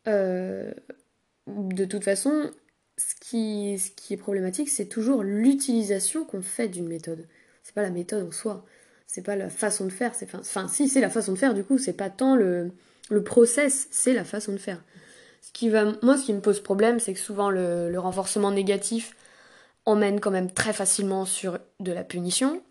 [0.07, 0.71] Euh,
[1.47, 2.51] de toute façon,
[2.97, 7.25] ce qui, est problématique, c'est toujours l'utilisation qu'on fait d'une méthode.
[7.63, 8.65] C'est pas la méthode en soi.
[9.07, 10.11] C'est pas la façon de faire.
[10.33, 12.71] Enfin, si, c'est la façon de faire, du coup, c'est pas tant le,
[13.09, 14.83] le process, c'est la façon de faire.
[15.41, 19.15] Ce qui moi, ce qui me pose problème, c'est que souvent le renforcement négatif,
[19.85, 22.61] emmène quand même très facilement sur de la punition.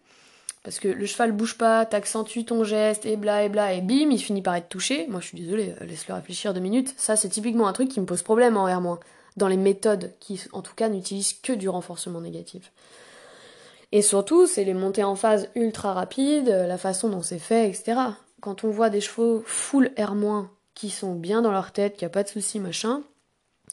[0.65, 4.11] Parce que le cheval bouge pas, t'accentues ton geste, et bla et bla, et bim,
[4.11, 5.07] il finit par être touché.
[5.09, 6.95] Moi je suis désolée, euh, laisse-le réfléchir deux minutes.
[6.97, 9.01] Ça c'est typiquement un truc qui me pose problème en R-,
[9.37, 12.71] dans les méthodes qui en tout cas n'utilisent que du renforcement négatif.
[13.91, 17.95] Et surtout, c'est les montées en phase ultra rapides, la façon dont c'est fait, etc.
[18.41, 22.11] Quand on voit des chevaux full R- qui sont bien dans leur tête, qu'il n'y
[22.13, 23.03] a pas de souci, machin,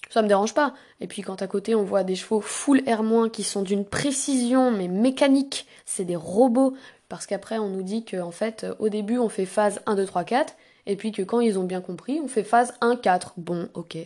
[0.10, 0.74] ça me dérange pas.
[1.00, 4.72] Et puis quand à côté on voit des chevaux full R- qui sont d'une précision
[4.72, 6.76] mais mécanique, c'est des robots.
[7.08, 10.24] Parce qu'après on nous dit qu'en fait au début on fait phase 1, 2, 3,
[10.24, 10.54] 4,
[10.86, 13.34] et puis que quand ils ont bien compris on fait phase 1, 4.
[13.38, 13.98] Bon, ok.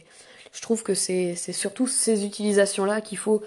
[0.52, 3.42] Je trouve que c'est surtout ces utilisations-là qu'il faut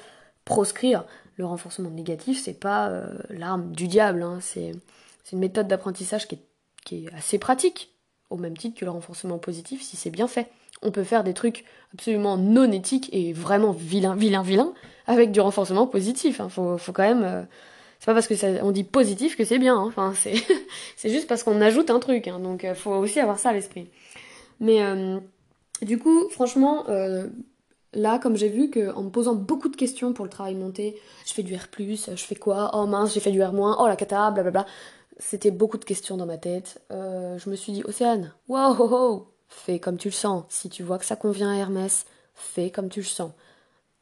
[0.44, 1.04] proscrire.
[1.36, 4.38] Le renforcement négatif, c'est pas euh, l'arme du diable, hein.
[4.40, 4.72] c'est
[5.32, 6.38] une méthode d'apprentissage qui
[6.92, 7.94] est assez pratique,
[8.30, 10.50] au même titre que le renforcement positif si c'est bien fait
[10.86, 14.72] on peut faire des trucs absolument non éthiques et vraiment vilain, vilain, vilain
[15.06, 16.40] avec du renforcement positif.
[16.40, 16.48] Hein.
[16.48, 17.24] Faut, quand même.
[17.24, 17.42] Euh,
[17.98, 19.76] c'est pas parce que ça, on dit positif que c'est bien.
[19.76, 19.84] Hein.
[19.86, 20.12] Enfin,
[20.96, 22.28] c'est, juste parce qu'on ajoute un truc.
[22.28, 22.38] Hein.
[22.40, 23.88] Donc, euh, faut aussi avoir ça à l'esprit.
[24.60, 25.18] Mais euh,
[25.82, 26.84] du coup, franchement,
[27.92, 30.96] là, comme j'ai vu qu'en me posant beaucoup de questions pour le travail monté,
[31.26, 32.70] je fais du R+, je fais quoi?
[32.74, 34.64] Oh mince, j'ai fait du R-, oh la cata, blablabla.
[35.18, 36.80] C'était beaucoup de questions dans ma tête.
[36.90, 40.44] je me suis dit, Océane, wow, fais comme tu le sens.
[40.48, 43.32] Si tu vois que ça convient à Hermès, fais comme tu le sens.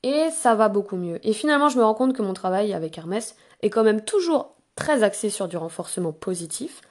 [0.03, 1.19] Et ça va beaucoup mieux.
[1.27, 4.55] Et finalement, je me rends compte que mon travail avec Hermès est quand même toujours
[4.77, 6.83] très axé sur du renforcement positif,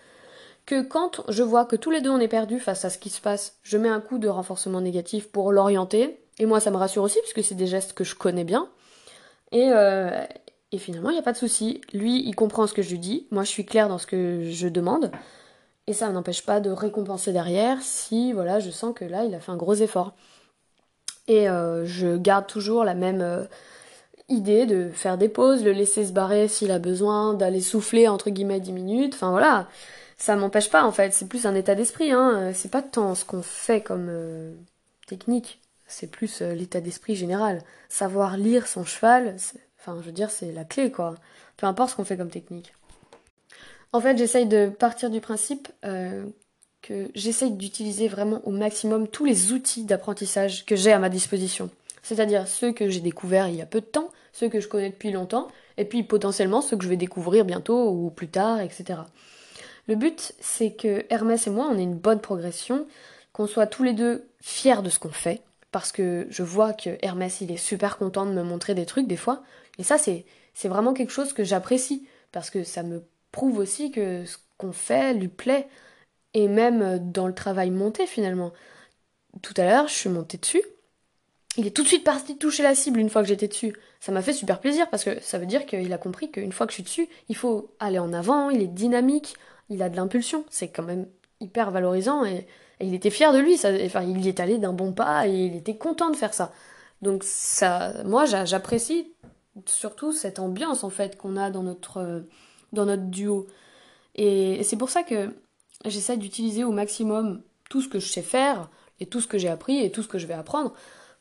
[0.66, 3.10] que quand je vois que tous les deux on est perdus face à ce qui
[3.10, 6.20] se passe, je mets un coup de renforcement négatif pour l'orienter.
[6.39, 8.70] Et moi, ça me rassure aussi, puisque c'est des gestes que je connais bien.
[9.52, 10.10] Et, euh,
[10.72, 11.82] et finalement, il n'y a pas de souci.
[11.94, 13.28] Lui, il comprend ce que je lui dis.
[13.30, 15.12] Moi, je suis claire dans ce que je demande.
[15.88, 19.39] Et ça n'empêche pas de récompenser derrière si voilà, je sens que là, il a
[19.39, 20.13] fait un gros effort.
[21.28, 23.46] Et euh, je garde toujours la même euh,
[24.30, 28.30] idée de faire des pauses, le laisser se barrer s'il a besoin, d'aller souffler entre
[28.30, 29.13] guillemets 10 minutes.
[29.15, 29.67] Enfin voilà,
[30.17, 31.13] ça m'empêche pas en fait.
[31.13, 32.12] C'est plus un état d'esprit.
[32.12, 32.52] Hein.
[32.54, 34.54] C'est pas tant ce qu'on fait comme euh,
[35.08, 37.62] technique, c'est plus l'état d'esprit général.
[37.89, 39.36] Savoir lire son cheval,
[39.80, 41.15] enfin je veux dire, c'est la clé quoi.
[41.58, 42.74] Peu importe ce qu'on fait comme technique.
[43.93, 46.25] En fait, j'essaye de partir du principe euh,
[46.82, 51.69] que j'essaye d'utiliser vraiment au maximum tous les outils d'apprentissage que j'ai à ma disposition.
[52.01, 54.89] C'est-à-dire ceux que j'ai découverts il y a peu de temps, ceux que je connais
[54.89, 59.01] depuis longtemps, et puis potentiellement ceux que je vais découvrir bientôt ou plus tard, etc.
[59.88, 62.88] Le but, c'est que Hermès et moi, on ait une bonne progression,
[63.32, 66.97] qu'on soit tous les deux fiers de ce qu'on fait, parce que je vois que
[67.03, 69.43] Hermès, il est super content de me montrer des trucs des fois,
[69.77, 70.25] et ça, c'est,
[70.56, 73.03] c'est vraiment quelque chose que j'apprécie, parce que ça me
[73.34, 75.67] prouve aussi que ce qu'on fait lui plaît,
[76.34, 78.54] et même dans le travail monté finalement.
[79.41, 80.62] Tout à l'heure, je suis montée dessus.
[81.58, 83.76] Il est tout de suite parti toucher la cible une fois que j'étais dessus.
[84.00, 86.65] Ça m'a fait super plaisir parce que ça veut dire qu'il a compris qu'une fois
[86.65, 89.36] que je suis dessus, il faut aller en avant, il est dynamique,
[89.69, 90.46] il a de l'impulsion.
[90.50, 91.08] C'est quand même
[91.39, 92.48] hyper valorisant et,
[92.80, 93.58] il était fier de lui.
[93.58, 96.34] Ça, enfin, il y est allé d'un bon pas et il était content de faire
[96.34, 96.52] ça.
[97.02, 99.13] Donc ça, moi, j'apprécie
[99.65, 102.26] surtout cette ambiance en fait qu'on a dans notre
[102.73, 103.47] dans notre duo.
[104.15, 105.29] Et c'est pour ça que
[105.86, 109.49] j'essaie d'utiliser au maximum tout ce que je sais faire et tout ce que j'ai
[109.49, 110.73] appris et tout ce que je vais apprendre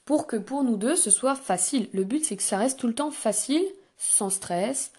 [0.05, 1.89] pour que pour nous deux ce soit facile.
[1.93, 3.65] Le but c'est que ça reste tout le temps facile,
[3.97, 4.93] sans stress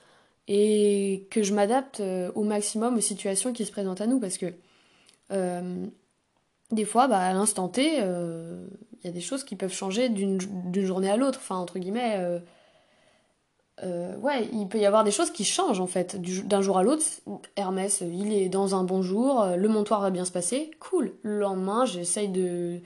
[0.47, 4.37] et que je m'adapte euh, au maximum aux situations qui se présentent à nous parce
[4.37, 4.53] que
[5.31, 5.85] euh,
[6.71, 8.65] des fois bah, à l'instant T euh,
[9.01, 10.39] il y a des choses qui peuvent changer d'une
[10.85, 12.41] journée à l'autre, enfin entre guillemets
[13.81, 16.15] ouais, il peut y avoir des choses qui changent en fait
[16.47, 17.03] d'un jour à l'autre.
[17.55, 21.13] Hermès, il est dans un bon jour, euh, le montoir va bien se passer, cool.
[21.23, 22.79] Le lendemain, j'essaye de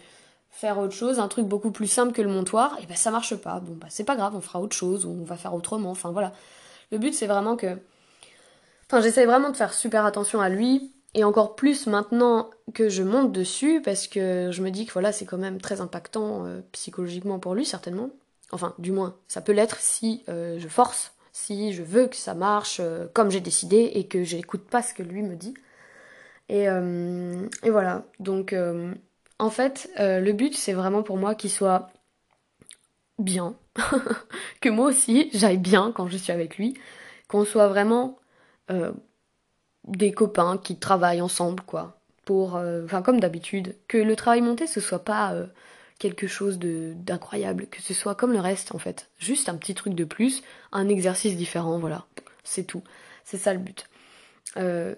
[0.50, 3.36] faire autre chose, un truc beaucoup plus simple que le montoir, et ben ça marche
[3.36, 3.60] pas.
[3.60, 5.92] Bon bah c'est pas grave, on fera autre chose, on va faire autrement.
[5.92, 6.34] Enfin voilà.
[6.92, 7.78] Le but c'est vraiment que,
[8.88, 13.04] enfin j'essaye vraiment de faire super attention à lui et encore plus maintenant que je
[13.04, 16.62] monte dessus parce que je me dis que voilà c'est quand même très impactant euh,
[16.72, 18.10] psychologiquement pour lui certainement.
[18.52, 22.34] Enfin, du moins, ça peut l'être si euh, je force, si je veux que ça
[22.34, 25.54] marche euh, comme j'ai décidé et que j'écoute pas ce que lui me dit.
[26.50, 28.06] Et, euh, voilà.
[28.20, 28.56] Donc,
[29.38, 31.90] en fait, le but, c'est vraiment pour moi qu'il soit
[33.20, 33.56] bien,
[34.62, 36.76] que moi aussi, j'aille bien quand je suis avec lui,
[37.28, 38.18] qu'on soit vraiment
[39.84, 42.00] des copains qui travaillent ensemble, quoi.
[42.24, 42.56] Pour,
[42.86, 45.36] enfin, comme d'habitude, que le travail monté, ce soit pas
[46.00, 49.10] quelque chose d'incroyable, que ce soit comme le reste en fait.
[49.20, 52.06] Juste un petit truc de plus, un exercice différent, voilà.
[52.44, 52.84] C'est tout.
[53.24, 53.86] C'est ça le but.
[54.58, 54.96] Euh,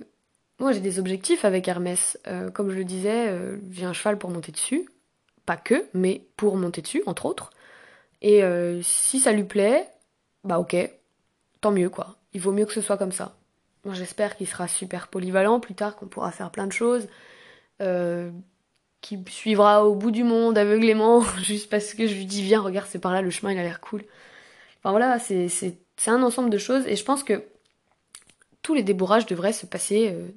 [0.59, 2.19] moi j'ai des objectifs avec Hermès.
[2.27, 4.89] Euh, comme je le disais, euh, j'ai un cheval pour monter dessus.
[5.45, 7.51] Pas que, mais pour monter dessus, entre autres.
[8.21, 8.41] Et
[8.83, 9.87] si ça lui plaît,
[10.43, 10.75] bah ok,
[11.61, 12.17] tant mieux quoi.
[12.33, 13.37] Il vaut mieux que ce soit comme ça.
[13.85, 17.07] Moi j'espère qu'il sera super polyvalent plus tard, qu'on pourra faire plein de choses
[19.01, 22.87] qui suivra au bout du monde aveuglément, juste parce que je lui dis viens, regarde,
[22.89, 24.03] c'est par là, le chemin, il a l'air cool.
[24.79, 25.49] Enfin voilà, c'est,
[26.07, 27.43] un ensemble de choses, et je pense que
[28.61, 30.27] tous les débourrages devraient se passer euh,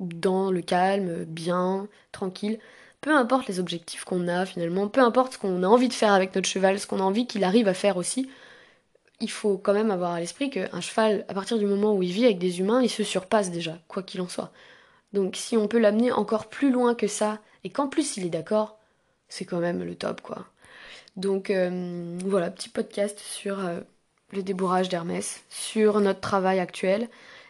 [0.00, 2.58] dans le calme, bien, tranquille.
[3.00, 6.12] Peu importe les objectifs qu'on a finalement, peu importe ce qu'on a envie de faire
[6.12, 8.28] avec notre cheval, ce qu'on a envie qu'il arrive à faire aussi,
[9.20, 12.12] il faut quand même avoir à l'esprit qu'un cheval, à partir du moment où il
[12.12, 14.52] vit avec des humains, il se surpasse déjà, quoi qu'il en soit.
[15.12, 18.30] Donc si on peut l'amener encore plus loin que ça, et qu'en plus il est
[18.30, 18.78] d'accord,
[19.28, 20.46] c'est quand même le top quoi.
[21.16, 23.80] Donc euh, voilà, petit podcast sur euh,
[24.32, 27.08] le débourrage d'Hermès, sur notre travail actuel,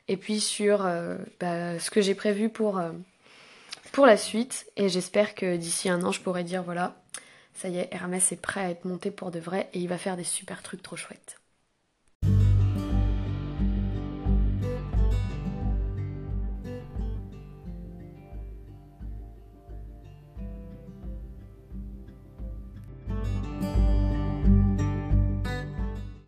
[0.08, 2.80] et puis sur euh, bah, ce que j'ai prévu pour,
[3.92, 4.66] pour la suite.
[4.76, 6.96] Et j'espère que d'ici un an, je pourrai dire voilà,
[7.54, 9.98] ça y est, Hermès est prêt à être monté pour de vrai, et il va
[9.98, 11.39] faire des super trucs trop chouettes.